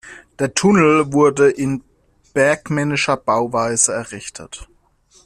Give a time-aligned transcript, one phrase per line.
[0.39, 1.83] Der Tunnel wurde in
[2.33, 4.67] bergmännischer Bauweise errichtet.